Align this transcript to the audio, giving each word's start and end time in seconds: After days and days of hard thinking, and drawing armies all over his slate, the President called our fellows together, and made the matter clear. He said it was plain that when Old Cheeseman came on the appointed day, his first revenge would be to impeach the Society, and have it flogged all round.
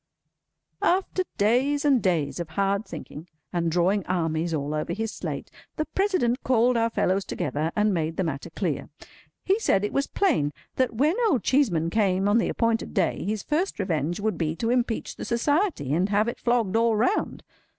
After 0.81 1.25
days 1.37 1.85
and 1.85 2.01
days 2.01 2.39
of 2.39 2.49
hard 2.49 2.85
thinking, 2.87 3.27
and 3.53 3.71
drawing 3.71 4.03
armies 4.07 4.51
all 4.51 4.73
over 4.73 4.93
his 4.93 5.11
slate, 5.11 5.51
the 5.75 5.85
President 5.85 6.41
called 6.43 6.75
our 6.75 6.89
fellows 6.89 7.23
together, 7.23 7.71
and 7.75 7.93
made 7.93 8.17
the 8.17 8.23
matter 8.23 8.49
clear. 8.49 8.89
He 9.45 9.59
said 9.59 9.85
it 9.85 9.93
was 9.93 10.07
plain 10.07 10.53
that 10.77 10.95
when 10.95 11.15
Old 11.29 11.43
Cheeseman 11.43 11.91
came 11.91 12.27
on 12.27 12.39
the 12.39 12.49
appointed 12.49 12.95
day, 12.95 13.23
his 13.25 13.43
first 13.43 13.77
revenge 13.77 14.19
would 14.19 14.39
be 14.39 14.55
to 14.55 14.71
impeach 14.71 15.17
the 15.17 15.23
Society, 15.23 15.93
and 15.93 16.09
have 16.09 16.27
it 16.27 16.39
flogged 16.39 16.75
all 16.75 16.95
round. 16.95 17.43